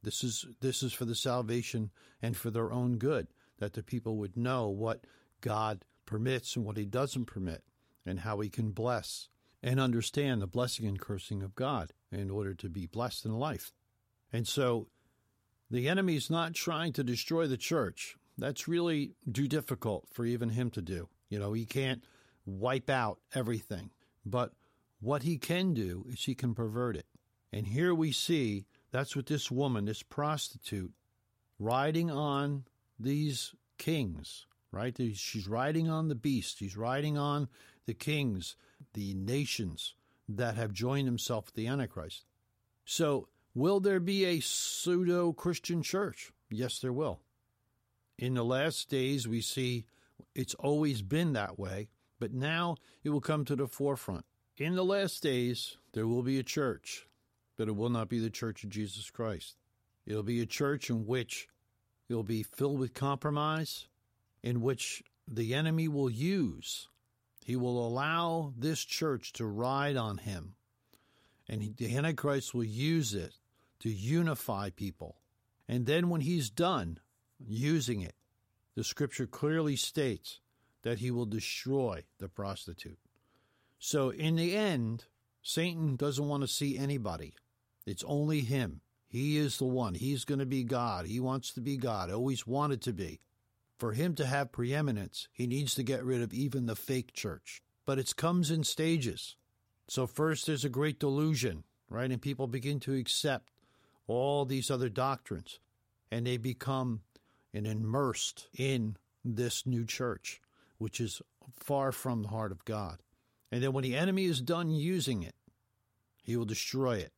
This 0.04 0.24
is 0.24 0.46
this 0.62 0.84
is 0.84 0.94
for 0.94 1.06
the 1.06 1.16
salvation 1.16 1.92
and 2.22 2.38
for 2.38 2.52
their 2.52 2.72
own 2.72 2.98
good, 2.98 3.28
that 3.60 3.74
the 3.74 3.84
people 3.84 4.18
would 4.18 4.38
know 4.38 4.68
what 4.70 5.06
God 5.42 5.84
permits 6.06 6.56
and 6.56 6.66
what 6.66 6.78
he 6.78 6.86
doesn't 6.86 7.26
permit, 7.26 7.64
and 8.06 8.20
how 8.20 8.40
he 8.40 8.50
can 8.50 8.72
bless 8.72 9.30
and 9.64 9.80
understand 9.80 10.42
the 10.42 10.48
blessing 10.48 10.86
and 10.86 11.00
cursing 11.00 11.42
of 11.42 11.56
God 11.56 11.92
in 12.12 12.30
order 12.30 12.54
to 12.54 12.70
be 12.70 12.86
blessed 12.86 13.26
in 13.26 13.34
life. 13.34 13.74
And 14.32 14.48
so 14.48 14.88
the 15.72 15.88
enemy 15.88 16.16
is 16.16 16.30
not 16.30 16.54
trying 16.54 16.94
to 16.94 17.04
destroy 17.04 17.48
the 17.48 17.58
church. 17.58 18.16
That's 18.38 18.68
really 18.68 19.14
too 19.32 19.48
difficult 19.48 20.08
for 20.12 20.26
even 20.26 20.50
him 20.50 20.70
to 20.72 20.82
do. 20.82 21.10
You 21.30 21.40
know, 21.40 21.54
he 21.54 21.66
can't 21.66 22.04
wipe 22.46 22.90
out 22.90 23.20
everything. 23.34 23.90
But 24.26 24.52
what 25.00 25.24
he 25.24 25.38
can 25.38 25.74
do 25.74 26.06
is 26.10 26.24
he 26.24 26.36
can 26.36 26.54
pervert 26.54 26.96
it. 26.96 27.06
And 27.52 27.68
here 27.68 27.96
we 27.96 28.12
see 28.12 28.66
that's 28.92 29.16
what 29.16 29.26
this 29.26 29.50
woman, 29.50 29.86
this 29.86 30.04
prostitute, 30.04 30.92
riding 31.58 32.12
on 32.12 32.66
these 33.00 33.56
kings, 33.78 34.46
right? 34.76 34.96
She's 35.16 35.48
riding 35.48 35.90
on 35.90 36.08
the 36.08 36.16
beast. 36.16 36.60
She's 36.60 36.78
riding 36.78 37.18
on 37.18 37.48
the 37.86 37.94
kings, 37.94 38.56
the 38.94 39.14
nations 39.14 39.96
that 40.30 40.56
have 40.56 40.74
joined 40.74 41.08
themselves 41.08 41.48
with 41.48 41.56
the 41.56 41.68
Antichrist. 41.68 42.26
So, 42.84 43.28
will 43.54 43.80
there 43.80 44.00
be 44.00 44.26
a 44.26 44.40
pseudo 44.40 45.34
Christian 45.34 45.82
church? 45.82 46.32
Yes, 46.50 46.80
there 46.80 46.94
will. 46.94 47.22
In 48.18 48.34
the 48.34 48.46
last 48.46 48.90
days, 48.90 49.28
we 49.28 49.42
see 49.42 49.86
it's 50.36 50.54
always 50.56 51.02
been 51.02 51.34
that 51.34 51.58
way, 51.58 51.90
but 52.20 52.34
now 52.34 52.76
it 53.04 53.10
will 53.10 53.22
come 53.22 53.46
to 53.46 53.56
the 53.56 53.68
forefront. 53.68 54.26
In 54.58 54.76
the 54.76 54.86
last 54.86 55.24
days, 55.24 55.78
there 55.94 56.08
will 56.08 56.24
be 56.24 56.38
a 56.38 56.44
church 56.44 57.08
but 57.58 57.68
it 57.68 57.76
will 57.76 57.90
not 57.90 58.10
be 58.10 58.20
the 58.20 58.30
church 58.30 58.64
of 58.64 58.70
Jesus 58.70 59.10
Christ. 59.10 59.56
It'll 60.06 60.24
be 60.24 60.42
a 60.42 60.46
church 60.46 60.90
in 60.90 61.06
which 61.06 61.48
it'll 62.10 62.24
be 62.24 62.44
filled 62.44 62.80
with 62.80 62.94
compromise, 62.94 63.88
in 64.46 64.62
which 64.62 65.04
the 65.28 65.54
enemy 65.54 65.90
will 65.90 66.10
use. 66.10 66.88
He 67.44 67.58
will 67.58 67.86
allow 67.86 68.54
this 68.58 68.86
church 68.86 69.34
to 69.34 69.46
ride 69.46 69.98
on 69.98 70.20
him. 70.20 70.56
And 71.50 71.76
the 71.76 71.98
Antichrist 71.98 72.54
will 72.54 72.64
use 72.64 73.14
it 73.14 73.34
to 73.80 73.90
unify 73.90 74.70
people. 74.70 75.18
And 75.68 75.86
then 75.86 76.08
when 76.08 76.22
he's 76.22 76.50
done 76.50 77.00
using 77.46 78.00
it, 78.00 78.16
the 78.76 78.84
scripture 78.84 79.28
clearly 79.28 79.76
states 79.76 80.40
that 80.84 81.00
he 81.00 81.12
will 81.12 81.26
destroy 81.26 82.04
the 82.20 82.30
prostitute. 82.30 83.00
So 83.80 84.12
in 84.12 84.38
the 84.38 84.56
end, 84.56 85.06
Satan 85.42 85.98
doesn't 85.98 86.28
want 86.28 86.44
to 86.44 86.48
see 86.48 86.78
anybody 86.78 87.36
it's 87.86 88.04
only 88.06 88.42
Him. 88.42 88.82
He 89.08 89.38
is 89.38 89.58
the 89.58 89.66
one. 89.66 89.94
He's 89.94 90.26
going 90.26 90.40
to 90.40 90.46
be 90.46 90.64
God. 90.64 91.06
He 91.06 91.20
wants 91.20 91.54
to 91.54 91.62
be 91.62 91.78
God, 91.78 92.12
always 92.12 92.48
wanted 92.48 92.82
to 92.84 92.94
be. 92.94 93.20
For 93.78 93.94
Him 93.94 94.16
to 94.16 94.26
have 94.26 94.52
preeminence, 94.52 95.28
He 95.32 95.48
needs 95.48 95.76
to 95.76 95.84
get 95.84 96.04
rid 96.04 96.22
of 96.22 96.34
even 96.34 96.66
the 96.66 96.76
fake 96.76 97.14
church. 97.14 97.62
But 97.86 98.00
it 98.00 98.16
comes 98.16 98.50
in 98.50 98.64
stages. 98.64 99.36
So, 99.88 100.08
first, 100.08 100.48
there's 100.48 100.66
a 100.66 100.70
great 100.70 101.00
delusion, 101.00 101.64
right? 101.90 102.10
And 102.10 102.22
people 102.22 102.48
begin 102.48 102.80
to 102.82 102.96
accept 102.96 103.52
all 104.08 104.46
these 104.46 104.72
other 104.72 104.90
doctrines, 104.90 105.60
and 106.12 106.26
they 106.26 106.38
become 106.38 107.02
and 107.54 107.66
immersed 107.66 108.48
in 108.58 108.98
this 109.24 109.66
new 109.66 109.86
church, 109.86 110.42
which 110.78 111.00
is 111.00 111.22
far 111.54 111.92
from 111.92 112.22
the 112.22 112.28
heart 112.28 112.52
of 112.52 112.66
God. 112.66 113.00
And 113.52 113.64
then 113.64 113.72
when 113.72 113.84
the 113.84 113.96
enemy 113.96 114.26
is 114.26 114.42
done 114.42 114.72
using 114.72 115.24
it, 115.24 115.36
he 116.22 116.36
will 116.36 116.46
destroy 116.46 116.98
it. 116.98 117.14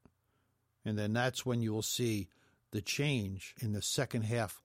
And 0.86 0.98
then 0.98 1.14
that's 1.14 1.46
when 1.46 1.62
you 1.62 1.74
will 1.74 1.82
see 1.82 2.28
the 2.72 2.82
change 2.82 3.56
in 3.60 3.74
the 3.74 3.82
second 3.82 4.24
half 4.24 4.62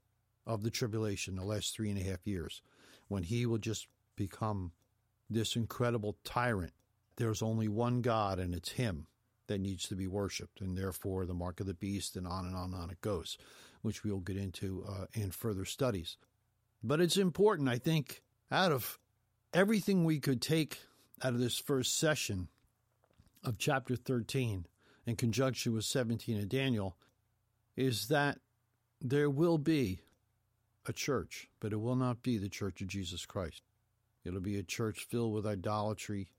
of 0.46 0.62
the 0.62 0.70
tribulation, 0.70 1.36
the 1.36 1.44
last 1.44 1.74
three 1.74 1.90
and 1.90 1.98
a 1.98 2.04
half 2.04 2.26
years, 2.26 2.62
when 3.08 3.22
he 3.22 3.46
will 3.46 3.58
just 3.58 3.86
become 4.16 4.72
this 5.30 5.56
incredible 5.56 6.16
tyrant. 6.24 6.72
There's 7.16 7.42
only 7.42 7.68
one 7.68 8.00
God, 8.00 8.38
and 8.38 8.54
it's 8.54 8.72
him 8.72 9.06
that 9.46 9.60
needs 9.60 9.88
to 9.88 9.96
be 9.96 10.06
worshiped, 10.06 10.60
and 10.60 10.76
therefore 10.76 11.26
the 11.26 11.34
mark 11.34 11.60
of 11.60 11.66
the 11.66 11.74
beast, 11.74 12.16
and 12.16 12.26
on 12.26 12.46
and 12.46 12.56
on 12.56 12.72
and 12.72 12.82
on 12.82 12.90
it 12.90 13.00
goes, 13.00 13.38
which 13.82 14.04
we'll 14.04 14.20
get 14.20 14.36
into 14.36 14.84
uh, 14.88 15.06
in 15.12 15.30
further 15.30 15.64
studies. 15.64 16.16
But 16.82 17.00
it's 17.00 17.16
important, 17.16 17.68
I 17.68 17.78
think, 17.78 18.22
out 18.50 18.72
of 18.72 18.98
everything 19.52 20.04
we 20.04 20.20
could 20.20 20.40
take 20.40 20.78
out 21.22 21.34
of 21.34 21.40
this 21.40 21.58
first 21.58 21.98
session 21.98 22.48
of 23.44 23.58
chapter 23.58 23.96
13 23.96 24.66
in 25.06 25.16
conjunction 25.16 25.74
with 25.74 25.84
17 25.84 26.38
of 26.38 26.48
Daniel 26.48 26.96
is 27.76 28.08
that 28.08 28.38
there 29.00 29.30
will 29.30 29.58
be 29.58 30.00
a 30.86 30.92
church, 30.92 31.48
but 31.60 31.72
it 31.72 31.80
will 31.80 31.96
not 31.96 32.22
be 32.22 32.38
the 32.38 32.48
church 32.48 32.80
of 32.80 32.88
Jesus 32.88 33.26
Christ. 33.26 33.62
It'll 34.24 34.40
be 34.40 34.58
a 34.58 34.62
church 34.62 35.06
filled 35.10 35.32
with 35.32 35.46
idolatry 35.46 36.30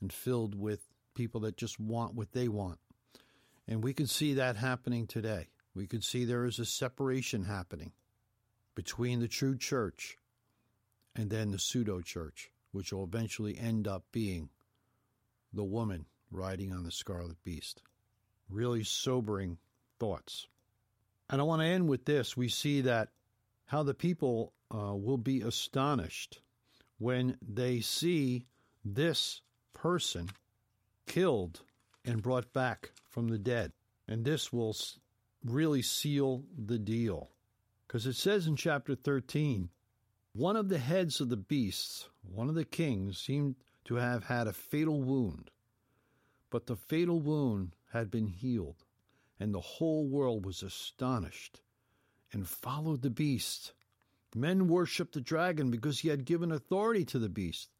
and 0.00 0.12
filled 0.12 0.54
with 0.54 0.80
people 1.14 1.40
that 1.42 1.56
just 1.56 1.78
want 1.80 2.14
what 2.14 2.32
they 2.32 2.48
want. 2.48 2.78
And 3.66 3.82
we 3.82 3.92
could 3.92 4.10
see 4.10 4.34
that 4.34 4.56
happening 4.56 5.06
today. 5.06 5.48
We 5.74 5.86
could 5.86 6.04
see 6.04 6.24
there 6.24 6.46
is 6.46 6.58
a 6.58 6.64
separation 6.64 7.44
happening 7.44 7.92
between 8.74 9.20
the 9.20 9.28
true 9.28 9.56
church 9.56 10.16
and 11.14 11.30
then 11.30 11.50
the 11.50 11.58
pseudo 11.58 12.00
church, 12.00 12.50
which 12.72 12.92
will 12.92 13.04
eventually 13.04 13.58
end 13.58 13.86
up 13.86 14.04
being 14.12 14.48
the 15.52 15.64
woman 15.64 16.06
riding 16.30 16.72
on 16.72 16.84
the 16.84 16.90
scarlet 16.90 17.42
beast 17.44 17.82
really 18.48 18.84
sobering 18.84 19.58
thoughts. 19.98 20.46
And 21.30 21.40
I 21.40 21.44
want 21.44 21.62
to 21.62 21.66
end 21.66 21.88
with 21.88 22.04
this. 22.04 22.36
We 22.36 22.48
see 22.48 22.82
that 22.82 23.10
how 23.68 23.82
the 23.82 23.94
people 23.94 24.54
uh, 24.74 24.94
will 24.94 25.18
be 25.18 25.42
astonished 25.42 26.40
when 26.98 27.36
they 27.46 27.80
see 27.80 28.46
this 28.82 29.42
person 29.74 30.26
killed 31.06 31.60
and 32.02 32.22
brought 32.22 32.50
back 32.54 32.92
from 33.10 33.28
the 33.28 33.38
dead. 33.38 33.72
And 34.08 34.24
this 34.24 34.50
will 34.54 34.74
really 35.44 35.82
seal 35.82 36.44
the 36.56 36.78
deal. 36.78 37.28
Because 37.86 38.06
it 38.06 38.16
says 38.16 38.46
in 38.46 38.56
chapter 38.56 38.94
13 38.94 39.68
one 40.32 40.56
of 40.56 40.70
the 40.70 40.78
heads 40.78 41.20
of 41.20 41.28
the 41.28 41.36
beasts, 41.36 42.08
one 42.22 42.48
of 42.48 42.54
the 42.54 42.64
kings, 42.64 43.18
seemed 43.18 43.56
to 43.84 43.96
have 43.96 44.24
had 44.24 44.46
a 44.46 44.52
fatal 44.52 45.02
wound, 45.02 45.50
but 46.48 46.66
the 46.66 46.76
fatal 46.76 47.20
wound 47.20 47.74
had 47.92 48.10
been 48.10 48.28
healed, 48.28 48.84
and 49.38 49.52
the 49.52 49.60
whole 49.60 50.06
world 50.06 50.46
was 50.46 50.62
astonished 50.62 51.60
and 52.32 52.48
followed 52.48 53.02
the 53.02 53.10
beast. 53.10 53.72
Men 54.34 54.68
worshipped 54.68 55.14
the 55.14 55.20
dragon 55.20 55.70
because 55.70 56.00
he 56.00 56.08
had 56.08 56.24
given 56.24 56.52
authority 56.52 57.04
to 57.06 57.18
the 57.18 57.28
beast, 57.28 57.70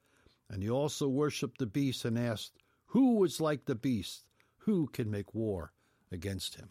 and 0.49 0.63
he 0.63 0.71
also 0.71 1.09
worshipped 1.09 1.59
the 1.59 1.67
beast 1.67 2.05
and 2.05 2.19
asked, 2.19 2.53
Who 2.87 3.17
was 3.17 3.41
like 3.41 3.67
the 3.67 3.75
beast? 3.75 4.25
Who 4.59 4.87
can 4.87 5.11
make 5.11 5.35
war 5.35 5.73
against 6.11 6.55
him? 6.57 6.71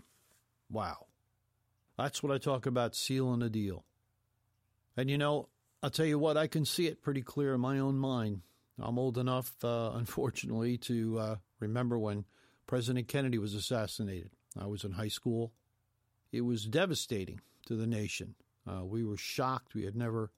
Wow. 0.69 1.05
That's 1.97 2.21
what 2.21 2.31
I 2.31 2.37
talk 2.37 2.65
about 2.65 2.95
sealing 2.95 3.41
a 3.41 3.49
deal. 3.49 3.85
And 4.95 5.09
you 5.09 5.17
know, 5.17 5.49
I'll 5.81 5.89
tell 5.89 6.05
you 6.05 6.17
what, 6.19 6.37
I 6.37 6.47
can 6.47 6.65
see 6.65 6.87
it 6.87 7.03
pretty 7.03 7.21
clear 7.21 7.53
in 7.53 7.61
my 7.61 7.79
own 7.79 7.97
mind. 7.97 8.41
I'm 8.79 8.99
old 8.99 9.17
enough, 9.17 9.53
uh, 9.63 9.91
unfortunately, 9.95 10.77
to 10.79 11.19
uh, 11.19 11.35
remember 11.59 11.97
when 11.99 12.25
President 12.65 13.07
Kennedy 13.07 13.37
was 13.37 13.53
assassinated. 13.53 14.31
I 14.59 14.65
was 14.65 14.83
in 14.83 14.91
high 14.91 15.07
school. 15.07 15.53
It 16.31 16.41
was 16.41 16.65
devastating 16.65 17.41
to 17.67 17.75
the 17.75 17.87
nation. 17.87 18.35
Uh, 18.67 18.83
we 18.83 19.03
were 19.03 19.17
shocked. 19.17 19.73
We 19.73 19.85
had 19.85 19.95
never 19.95 20.31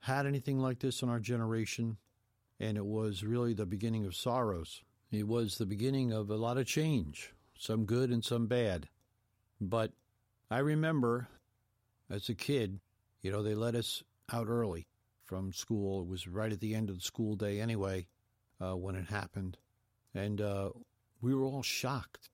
had 0.00 0.26
anything 0.26 0.58
like 0.58 0.80
this 0.80 1.02
in 1.02 1.08
our 1.08 1.20
generation, 1.20 1.96
and 2.58 2.76
it 2.76 2.86
was 2.86 3.22
really 3.22 3.54
the 3.54 3.66
beginning 3.66 4.04
of 4.06 4.14
sorrows. 4.14 4.82
It 5.10 5.28
was 5.28 5.58
the 5.58 5.66
beginning 5.66 6.12
of 6.12 6.30
a 6.30 6.36
lot 6.36 6.58
of 6.58 6.66
change, 6.66 7.32
some 7.58 7.84
good 7.84 8.10
and 8.10 8.24
some 8.24 8.46
bad. 8.46 8.88
But 9.60 9.92
I 10.50 10.58
remember 10.58 11.28
as 12.10 12.28
a 12.28 12.34
kid, 12.34 12.80
you 13.22 13.30
know, 13.30 13.42
they 13.42 13.54
let 13.54 13.74
us 13.74 14.02
out 14.32 14.48
early 14.48 14.86
from 15.24 15.52
school. 15.52 16.02
It 16.02 16.08
was 16.08 16.28
right 16.28 16.52
at 16.52 16.60
the 16.60 16.74
end 16.74 16.90
of 16.90 16.96
the 16.96 17.02
school 17.02 17.34
day 17.34 17.60
anyway 17.60 18.06
uh, 18.60 18.76
when 18.76 18.94
it 18.94 19.06
happened. 19.06 19.56
And 20.14 20.40
uh, 20.40 20.70
we 21.20 21.34
were 21.34 21.44
all 21.44 21.62
shocked, 21.62 22.30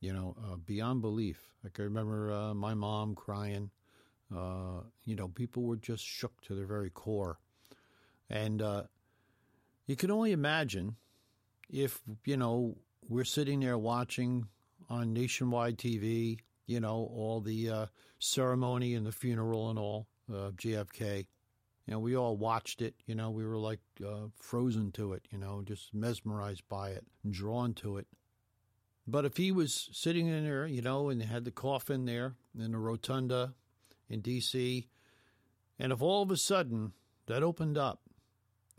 you 0.00 0.12
know, 0.12 0.36
uh, 0.42 0.56
beyond 0.56 1.02
belief. 1.02 1.38
Like 1.62 1.78
I 1.78 1.84
remember 1.84 2.32
uh, 2.32 2.54
my 2.54 2.74
mom 2.74 3.14
crying. 3.14 3.70
Uh, 4.34 4.82
you 5.04 5.16
know, 5.16 5.28
people 5.28 5.64
were 5.64 5.76
just 5.76 6.04
shook 6.04 6.40
to 6.42 6.54
their 6.54 6.66
very 6.66 6.90
core. 6.90 7.38
And 8.28 8.62
uh, 8.62 8.84
you 9.86 9.96
can 9.96 10.10
only 10.10 10.32
imagine 10.32 10.96
if, 11.68 12.00
you 12.24 12.36
know, 12.36 12.76
we're 13.08 13.24
sitting 13.24 13.60
there 13.60 13.78
watching 13.78 14.46
on 14.88 15.12
nationwide 15.12 15.78
TV, 15.78 16.38
you 16.66 16.80
know, 16.80 17.10
all 17.12 17.40
the 17.40 17.88
ceremony 18.20 18.94
and 18.94 19.04
the 19.04 19.12
funeral 19.12 19.70
and 19.70 19.78
all, 19.78 20.06
of 20.32 20.56
JFK 20.56 21.26
you 21.90 21.96
know, 21.96 21.98
we 21.98 22.14
all 22.14 22.36
watched 22.36 22.82
it. 22.82 22.94
You 23.06 23.16
know, 23.16 23.30
we 23.30 23.44
were 23.44 23.58
like 23.58 23.80
uh, 24.06 24.28
frozen 24.40 24.92
to 24.92 25.12
it. 25.14 25.26
You 25.32 25.38
know, 25.38 25.62
just 25.64 25.92
mesmerized 25.92 26.62
by 26.68 26.90
it, 26.90 27.04
drawn 27.28 27.74
to 27.74 27.96
it. 27.96 28.06
But 29.08 29.24
if 29.24 29.36
he 29.36 29.50
was 29.50 29.88
sitting 29.92 30.28
in 30.28 30.44
there, 30.44 30.68
you 30.68 30.82
know, 30.82 31.08
and 31.08 31.20
had 31.20 31.44
the 31.44 31.50
coffin 31.50 32.04
there 32.04 32.34
in 32.56 32.70
the 32.70 32.78
rotunda 32.78 33.54
in 34.10 34.20
D.C., 34.20 34.88
and 35.78 35.92
if 35.92 36.02
all 36.02 36.22
of 36.22 36.30
a 36.30 36.36
sudden 36.36 36.92
that 37.26 37.42
opened 37.42 37.78
up 37.78 38.02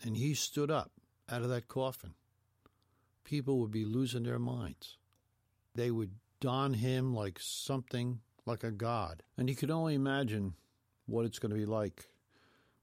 and 0.04 0.16
he 0.16 0.36
stood 0.36 0.70
up 0.70 0.92
out 1.28 1.42
of 1.42 1.50
that 1.50 1.68
coffin, 1.68 2.14
people 3.24 3.60
would 3.60 3.72
be 3.72 3.86
losing 3.86 4.24
their 4.24 4.38
minds. 4.38 4.98
They 5.74 5.90
would 5.90 6.12
don 6.40 6.74
him 6.76 7.16
like 7.16 7.40
something 7.40 8.20
like 8.46 8.64
a 8.64 8.72
god. 8.72 9.24
And 9.38 9.50
you 9.50 9.56
could 9.56 9.72
only 9.72 9.96
imagine 9.96 10.54
what 11.06 11.26
it's 11.26 11.40
going 11.40 11.52
to 11.52 11.58
be 11.58 11.66
like 11.66 12.06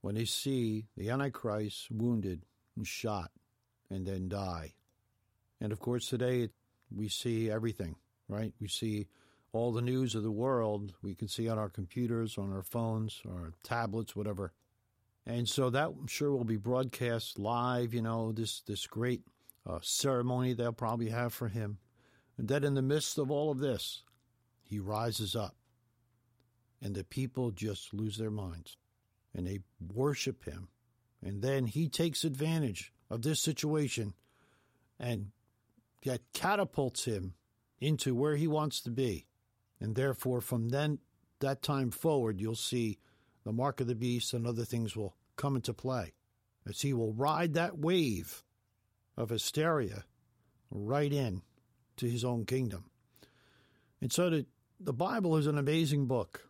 when 0.01 0.15
they 0.15 0.25
see 0.25 0.87
the 0.97 1.11
Antichrist 1.11 1.91
wounded 1.91 2.43
and 2.77 2.87
shot 2.87 3.31
and 3.91 4.07
then 4.07 4.29
die. 4.29 4.75
And 5.61 5.73
of 5.73 5.81
course, 5.81 6.09
today 6.09 6.49
we 6.91 7.09
see 7.09 7.51
everything, 7.51 7.97
right? 8.29 8.53
We 8.61 8.69
see 8.69 9.09
all 9.53 9.73
the 9.73 9.83
news 9.83 10.15
of 10.15 10.23
the 10.23 10.31
world 10.31 10.95
we 11.03 11.15
can 11.15 11.29
see 11.29 11.49
on 11.49 11.59
our 11.59 11.69
computers, 11.69 12.37
on 12.37 12.53
our 12.53 12.63
phones, 12.63 13.21
our 13.29 13.53
tablets, 13.63 14.15
whatever. 14.15 14.53
And 15.27 15.49
so 15.49 15.71
that 15.71 15.89
I'm 15.89 16.07
sure 16.07 16.33
will 16.33 16.45
be 16.45 16.57
broadcast 16.57 17.39
live, 17.39 17.93
you 17.93 18.03
know, 18.03 18.33
this, 18.33 18.61
this 18.61 18.87
great 18.87 19.23
uh, 19.67 19.79
ceremony 19.83 20.55
they'll 20.55 20.73
probably 20.73 21.11
have 21.11 21.33
for 21.33 21.49
him. 21.49 21.79
And 22.37 22.49
then 22.49 22.65
in 22.65 22.75
the 22.75 22.83
midst 22.83 23.19
of 23.19 23.31
all 23.31 23.51
of 23.51 23.59
this, 23.59 24.03
he 24.63 24.79
rises 24.79 25.35
up. 25.35 25.57
And 26.81 26.95
the 26.95 27.05
people 27.05 27.51
just 27.51 27.93
lose 27.93 28.17
their 28.17 28.31
minds 28.31 28.77
and 29.35 29.47
they 29.47 29.61
worship 29.95 30.45
him. 30.45 30.69
And 31.23 31.43
then 31.43 31.67
he 31.67 31.89
takes 31.89 32.25
advantage 32.25 32.93
of 33.11 33.23
this 33.23 33.41
situation 33.41 34.15
and 35.01 35.33
that 36.05 36.21
catapults 36.33 37.05
him 37.05 37.35
into 37.81 38.15
where 38.15 38.37
he 38.37 38.47
wants 38.47 38.81
to 38.83 38.91
be. 38.91 39.27
And 39.81 39.95
therefore, 39.95 40.41
from 40.41 40.71
then 40.71 40.99
that 41.41 41.63
time 41.63 41.91
forward, 41.91 42.41
you'll 42.41 42.57
see 42.57 42.99
the 43.45 43.53
mark 43.53 43.81
of 43.81 43.87
the 43.87 43.95
beast 43.95 44.35
and 44.35 44.47
other 44.47 44.65
things 44.65 44.97
will 44.97 45.15
come 45.37 45.57
into 45.57 45.73
play 45.73 46.13
as 46.69 46.81
he 46.81 46.93
will 46.93 47.13
ride 47.13 47.55
that 47.55 47.79
wave 47.79 48.43
of 49.17 49.31
hysteria 49.31 50.05
right 50.71 51.13
in 51.13 51.43
to 51.97 52.09
his 52.09 52.25
own 52.25 52.45
kingdom. 52.45 52.85
And 54.01 54.13
so 54.13 54.31
the, 54.31 54.47
the 54.79 54.93
Bible 54.93 55.37
is 55.37 55.47
an 55.47 55.59
amazing 55.59 56.07
book. 56.07 56.49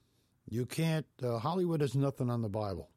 You 0.48 0.66
can't, 0.66 1.06
uh, 1.22 1.38
Hollywood 1.38 1.80
has 1.80 1.94
nothing 1.94 2.30
on 2.30 2.42
the 2.42 2.48
Bible. 2.48 2.90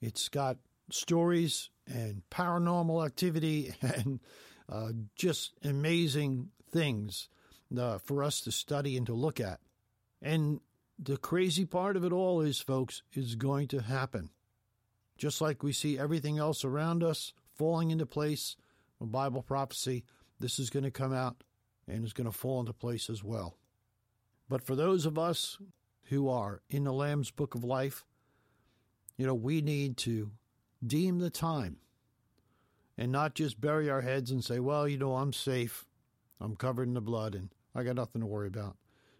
It's 0.00 0.28
got 0.28 0.56
stories 0.90 1.70
and 1.86 2.22
paranormal 2.30 3.04
activity 3.04 3.74
and 3.82 4.20
uh, 4.68 4.92
just 5.14 5.52
amazing 5.62 6.48
things 6.70 7.28
uh, 7.78 7.98
for 7.98 8.22
us 8.22 8.40
to 8.42 8.52
study 8.52 8.96
and 8.96 9.06
to 9.06 9.14
look 9.14 9.40
at. 9.40 9.60
And 10.20 10.60
the 10.98 11.16
crazy 11.16 11.64
part 11.64 11.96
of 11.96 12.04
it 12.04 12.12
all 12.12 12.40
is, 12.40 12.60
folks, 12.60 13.02
is 13.12 13.34
going 13.34 13.68
to 13.68 13.82
happen. 13.82 14.30
Just 15.16 15.40
like 15.40 15.62
we 15.62 15.72
see 15.72 15.98
everything 15.98 16.38
else 16.38 16.64
around 16.64 17.02
us 17.02 17.32
falling 17.56 17.90
into 17.90 18.06
place, 18.06 18.56
a 19.00 19.06
Bible 19.06 19.42
prophecy, 19.42 20.04
this 20.38 20.58
is 20.58 20.70
going 20.70 20.84
to 20.84 20.90
come 20.90 21.12
out 21.12 21.44
and 21.88 22.04
is 22.04 22.12
going 22.12 22.30
to 22.30 22.36
fall 22.36 22.60
into 22.60 22.72
place 22.72 23.10
as 23.10 23.22
well. 23.22 23.56
But 24.48 24.62
for 24.62 24.74
those 24.76 25.06
of 25.06 25.18
us 25.18 25.58
who 26.04 26.28
are 26.28 26.62
in 26.68 26.84
the 26.84 26.92
Lamb's 26.92 27.30
Book 27.30 27.54
of 27.54 27.64
Life, 27.64 28.04
you 29.16 29.26
know, 29.26 29.34
we 29.34 29.60
need 29.60 29.96
to 29.98 30.30
deem 30.84 31.18
the 31.18 31.30
time 31.30 31.78
and 32.98 33.10
not 33.12 33.34
just 33.34 33.60
bury 33.60 33.88
our 33.88 34.00
heads 34.00 34.30
and 34.30 34.44
say, 34.44 34.58
well, 34.58 34.86
you 34.86 34.98
know, 34.98 35.16
I'm 35.16 35.32
safe. 35.32 35.86
I'm 36.40 36.56
covered 36.56 36.88
in 36.88 36.94
the 36.94 37.00
blood 37.00 37.34
and 37.34 37.50
I 37.74 37.82
got 37.82 37.96
nothing 37.96 38.20
to 38.20 38.26
worry 38.26 38.48
about. 38.48 38.76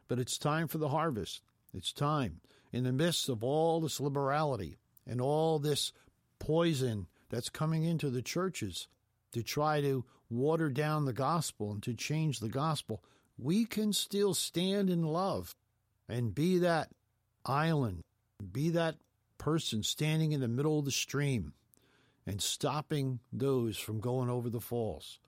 But 0.09 0.19
it's 0.19 0.39
time 0.39 0.69
for 0.69 0.79
the 0.79 0.91
harvest. 0.91 1.43
It's 1.75 1.93
time 1.93 2.41
in 2.73 2.85
the 2.85 2.93
midst 2.93 3.29
of 3.29 3.43
all 3.43 3.81
this 3.81 4.01
liberality 4.01 4.79
and 5.07 5.21
all 5.21 5.59
this 5.59 5.93
poison 6.39 7.07
that's 7.31 7.49
coming 7.49 7.85
into 7.85 8.11
the 8.11 8.23
churches 8.23 8.89
to 9.33 9.43
try 9.43 9.81
to 9.81 10.05
water 10.29 10.69
down 10.69 11.05
the 11.05 11.13
gospel 11.13 11.73
and 11.73 11.83
to 11.83 11.95
change 11.95 12.41
the 12.41 12.49
gospel. 12.49 13.03
We 13.39 13.65
can 13.65 13.93
still 13.93 14.35
stand 14.35 14.91
in 14.91 15.03
love 15.03 15.55
and 16.09 16.35
be 16.35 16.59
that 16.59 16.91
island, 17.47 18.03
be 18.53 18.71
that 18.71 18.97
person 19.39 19.83
standing 19.83 20.33
in 20.33 20.41
the 20.41 20.49
middle 20.49 20.79
of 20.79 20.85
the 20.85 20.91
stream 20.91 21.55
and 22.27 22.41
stopping 22.41 23.21
those 23.33 23.79
from 23.79 24.01
going 24.01 24.31
over 24.31 24.49
the 24.49 24.61
falls. 24.61 25.19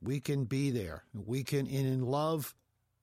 We 0.00 0.20
can 0.20 0.44
be 0.44 0.70
there. 0.70 1.04
We 1.14 1.44
can, 1.44 1.66
and 1.66 1.86
in 1.86 2.02
love, 2.02 2.54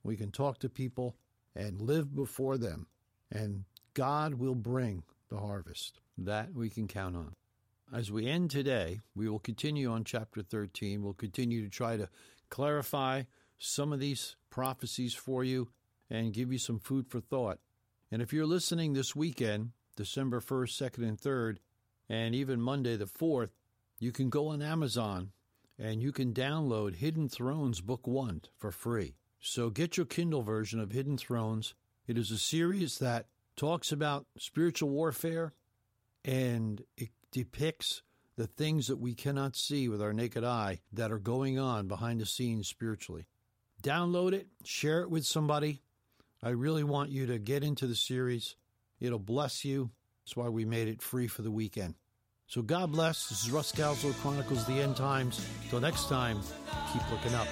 we 0.04 0.16
can 0.16 0.32
talk 0.32 0.60
to 0.60 0.70
people 0.70 1.16
and 1.56 1.82
live 1.82 2.16
before 2.16 2.58
them. 2.58 2.88
And 3.32 3.66
God 3.94 4.36
will 4.36 4.56
bring 4.56 5.04
the 5.30 5.38
harvest. 5.38 6.00
That 6.18 6.54
we 6.54 6.70
can 6.70 6.88
count 6.88 7.16
on. 7.16 7.36
As 7.94 8.12
we 8.12 8.28
end 8.28 8.52
today, 8.52 9.00
we 9.16 9.30
will 9.30 9.40
continue 9.40 9.90
on 9.90 10.04
chapter 10.04 10.42
13. 10.42 11.02
We'll 11.02 11.14
continue 11.14 11.64
to 11.64 11.70
try 11.70 11.98
to 11.98 12.10
clarify 12.50 13.24
some 13.58 13.94
of 13.94 14.00
these 14.00 14.36
prophecies 14.50 15.14
for 15.14 15.44
you 15.44 15.70
and 16.10 16.34
give 16.34 16.52
you 16.52 16.60
some 16.60 16.80
food 16.80 17.08
for 17.08 17.20
thought. 17.20 17.60
And 18.12 18.22
if 18.22 18.34
you're 18.34 18.46
listening 18.46 18.94
this 18.94 19.16
weekend, 19.16 19.72
December 19.96 20.40
1st, 20.40 20.92
2nd, 20.92 21.08
and 21.08 21.18
3rd, 21.20 21.58
and 22.10 22.34
even 22.34 22.62
Monday 22.62 22.96
the 22.96 23.06
4th, 23.06 23.50
you 24.00 24.12
can 24.12 24.30
go 24.30 24.48
on 24.48 24.62
Amazon 24.62 25.32
and 25.78 26.02
you 26.02 26.12
can 26.12 26.34
download 26.34 26.96
Hidden 26.96 27.30
Thrones 27.30 27.82
Book 27.82 28.08
1 28.08 28.42
for 28.58 28.72
free. 28.72 29.16
So 29.40 29.70
get 29.70 29.98
your 29.98 30.06
Kindle 30.06 30.42
version 30.42 30.80
of 30.80 30.92
Hidden 30.92 31.18
Thrones. 31.18 31.74
It 32.08 32.18
is 32.18 32.32
a 32.32 32.38
series 32.38 33.00
that 33.00 33.28
talks 33.56 33.92
about 33.92 34.26
spiritual 34.38 34.90
warfare 34.90 35.54
and 36.26 36.84
it 36.98 37.10
depicts 37.32 38.02
the 38.36 38.48
things 38.48 38.88
that 38.88 38.98
we 38.98 39.14
cannot 39.14 39.56
see 39.56 39.88
with 39.88 40.02
our 40.02 40.14
naked 40.14 40.44
eye 40.44 40.80
that 40.94 41.12
are 41.12 41.20
going 41.20 41.60
on 41.60 41.88
behind 41.88 42.20
the 42.20 42.26
scenes 42.26 42.68
spiritually. 42.68 43.28
Download 43.84 44.34
it, 44.34 44.48
share 44.64 45.02
it 45.02 45.10
with 45.10 45.26
somebody. 45.26 45.82
I 46.42 46.50
really 46.50 46.84
want 46.84 47.10
you 47.10 47.26
to 47.28 47.38
get 47.38 47.64
into 47.64 47.88
the 47.88 47.96
series. 47.96 48.56
It'll 49.00 49.20
bless 49.20 49.64
you. 49.64 49.92
That's 50.26 50.38
why 50.38 50.50
we 50.50 50.66
made 50.66 50.88
it 50.88 51.02
free 51.02 51.28
for 51.28 51.42
the 51.42 51.52
weekend. 51.52 51.96
So 52.48 52.62
God 52.62 52.92
bless. 52.92 53.30
This 53.30 53.44
is 53.44 53.52
Russ 53.52 53.72
Scalzo 53.72 54.14
Chronicles 54.22 54.66
the 54.66 54.74
End 54.74 54.96
Times. 54.96 55.46
Till 55.70 55.80
next 55.80 56.10
time, 56.10 56.40
keep 56.92 57.12
looking 57.12 57.34
up. 57.36 57.48